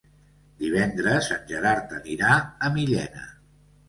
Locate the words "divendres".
0.61-1.27